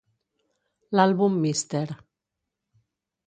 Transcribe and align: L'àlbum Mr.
L'àlbum 0.99 1.37
Mr. 1.43 1.93